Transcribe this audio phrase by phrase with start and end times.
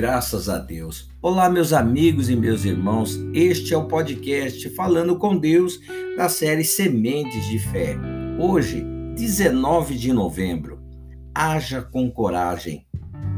[0.00, 1.10] graças a Deus.
[1.20, 3.20] Olá, meus amigos e meus irmãos.
[3.34, 5.78] Este é o podcast Falando com Deus
[6.16, 7.98] da série Sementes de Fé.
[8.38, 8.82] Hoje,
[9.14, 10.80] 19 de novembro.
[11.34, 12.86] Haja com coragem.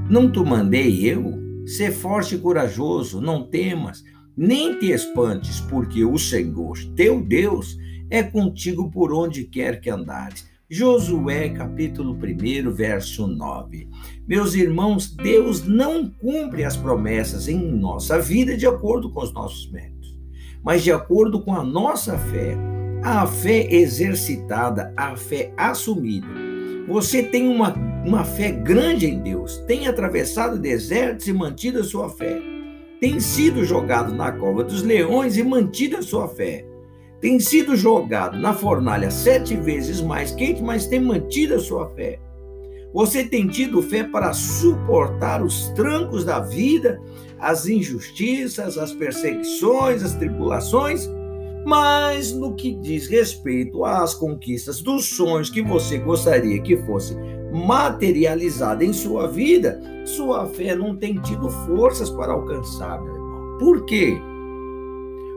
[0.09, 1.37] Não te mandei eu?
[1.66, 4.05] Ser forte e corajoso, não temas,
[4.37, 7.77] nem te espantes, porque o Senhor, teu Deus,
[8.09, 10.48] é contigo por onde quer que andares.
[10.75, 13.91] Josué, capítulo 1, verso 9.
[14.27, 19.71] Meus irmãos, Deus não cumpre as promessas em nossa vida de acordo com os nossos
[19.71, 20.19] méritos,
[20.65, 22.57] mas de acordo com a nossa fé,
[23.03, 26.27] a fé exercitada, a fé assumida.
[26.89, 27.75] Você tem uma,
[28.07, 32.41] uma fé grande em Deus, tem atravessado desertos e mantido a sua fé,
[32.98, 36.72] tem sido jogado na cova dos leões e mantido a sua fé
[37.23, 42.19] tem sido jogado na fornalha sete vezes mais quente, mas tem mantido a sua fé.
[42.92, 47.01] Você tem tido fé para suportar os trancos da vida,
[47.39, 51.09] as injustiças, as perseguições, as tribulações,
[51.64, 57.17] mas no que diz respeito às conquistas dos sonhos que você gostaria que fosse
[57.53, 63.59] materializada em sua vida, sua fé não tem tido forças para alcançar, meu irmão.
[63.59, 64.20] Por quê?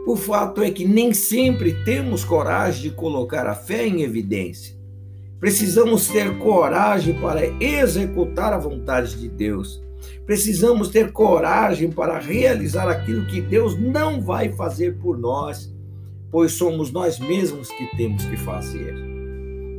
[0.06, 4.75] O fato é que nem sempre temos coragem de colocar a fé em evidência.
[5.39, 9.83] Precisamos ter coragem para executar a vontade de Deus.
[10.23, 15.73] Precisamos ter coragem para realizar aquilo que Deus não vai fazer por nós,
[16.30, 18.94] pois somos nós mesmos que temos que fazer.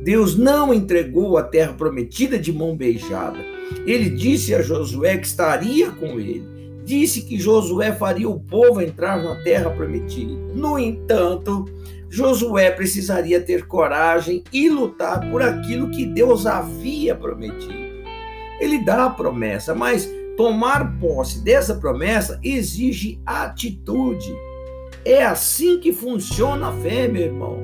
[0.03, 3.39] Deus não entregou a terra prometida de mão beijada.
[3.85, 6.56] Ele disse a Josué que estaria com ele
[6.87, 10.31] disse que Josué faria o povo entrar na terra prometida.
[10.55, 11.65] No entanto,
[12.09, 17.87] Josué precisaria ter coragem e lutar por aquilo que Deus havia prometido.
[18.61, 24.33] Ele dá a promessa, mas tomar posse dessa promessa exige atitude.
[25.03, 27.57] É assim que funciona a fé, meu irmão.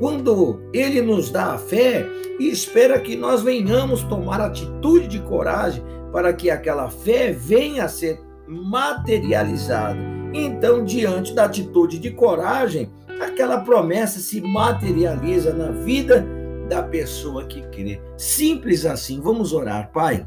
[0.00, 2.06] Quando ele nos dá a fé
[2.40, 7.88] e espera que nós venhamos tomar atitude de coragem para que aquela fé venha a
[7.88, 9.98] ser materializado.
[10.32, 12.90] Então, diante da atitude de coragem,
[13.20, 16.26] aquela promessa se materializa na vida
[16.68, 18.00] da pessoa que crê.
[18.16, 19.20] Simples assim.
[19.20, 20.26] Vamos orar, Pai.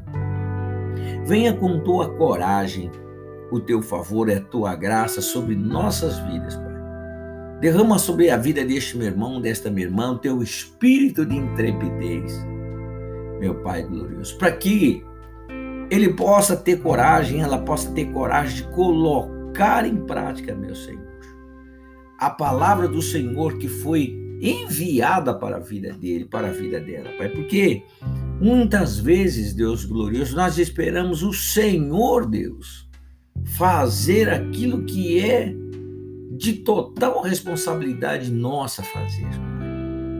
[1.25, 2.89] Venha com tua coragem,
[3.51, 6.67] o teu favor a tua graça sobre nossas vidas, Pai.
[7.59, 12.45] Derrama sobre a vida deste meu irmão, desta minha irmã, o teu espírito de intrepidez,
[13.39, 15.03] meu Pai glorioso, para que
[15.89, 21.07] ele possa ter coragem, ela possa ter coragem de colocar em prática, meu Senhor,
[22.19, 27.09] a palavra do Senhor que foi enviada para a vida dele, para a vida dela,
[27.17, 27.83] Pai, porque
[28.39, 32.87] muitas vezes, Deus glorioso, nós esperamos o Senhor Deus
[33.57, 35.53] fazer aquilo que é
[36.31, 39.27] de total responsabilidade nossa fazer.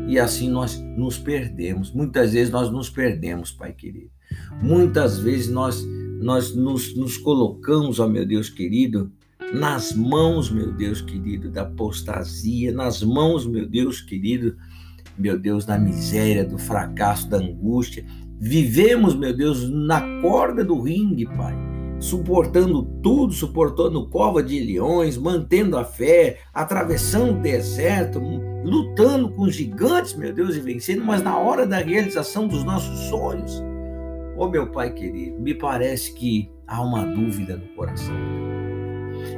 [0.08, 1.92] E assim nós nos perdemos.
[1.92, 4.17] Muitas vezes nós nos perdemos, Pai querido.
[4.62, 5.86] Muitas vezes nós,
[6.20, 9.12] nós nos, nos colocamos, ó meu Deus querido,
[9.54, 14.56] nas mãos, meu Deus querido, da apostasia, nas mãos, meu Deus querido,
[15.18, 18.06] meu Deus, da miséria, do fracasso, da angústia.
[18.40, 21.56] Vivemos, meu Deus, na corda do ringue, Pai,
[22.00, 28.20] suportando tudo, suportando cova de leões, mantendo a fé, atravessando o deserto,
[28.64, 33.64] lutando com gigantes, meu Deus, e vencendo, mas na hora da realização dos nossos sonhos,
[34.38, 38.16] Ô oh, meu Pai querido, me parece que há uma dúvida no coração.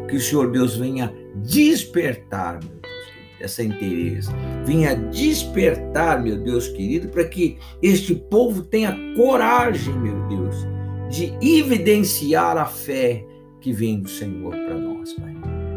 [0.09, 4.29] Que o Senhor Deus venha despertar, meu Deus querido, essa interesse.
[4.65, 10.67] Venha despertar, meu Deus querido, para que este povo tenha coragem, meu Deus,
[11.09, 13.25] de evidenciar a fé
[13.61, 15.33] que vem do Senhor para nós, Pai.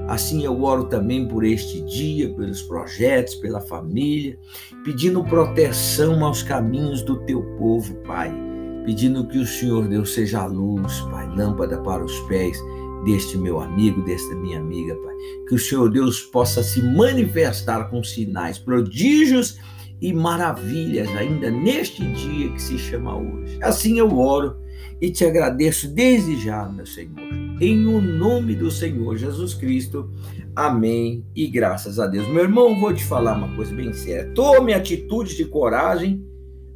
[0.09, 4.37] Assim eu oro também por este dia, pelos projetos, pela família,
[4.85, 8.51] pedindo proteção aos caminhos do teu povo, Pai
[8.85, 12.59] pedindo que o Senhor Deus seja a luz, Pai, lâmpada para os pés
[13.05, 15.15] deste meu amigo, desta minha amiga, Pai.
[15.49, 19.59] Que o Senhor Deus possa se manifestar com sinais, prodígios
[20.01, 23.59] e maravilhas ainda neste dia que se chama hoje.
[23.63, 24.57] Assim eu oro
[25.01, 27.19] e te agradeço desde já, meu Senhor.
[27.61, 30.11] Em o nome do Senhor Jesus Cristo.
[30.55, 32.27] Amém e graças a Deus.
[32.27, 34.31] Meu irmão, vou te falar uma coisa bem séria.
[34.35, 36.25] Tome atitude de coragem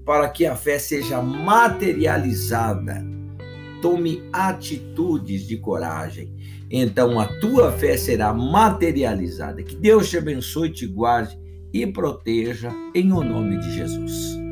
[0.06, 3.04] para que a fé seja materializada.
[3.82, 6.32] Tome atitudes de coragem.
[6.70, 9.62] Então a tua fé será materializada.
[9.64, 11.36] Que Deus te abençoe, te guarde
[11.72, 14.45] e proteja em o nome de Jesus.